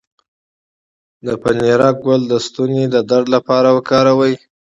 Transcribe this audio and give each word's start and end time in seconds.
د 1.25 1.27
پنیرک 1.41 1.95
ګل 2.05 2.21
د 2.31 2.33
ستوني 2.45 2.83
د 2.93 2.95
درد 3.09 3.27
لپاره 3.35 3.69
وکاروئ 3.77 4.35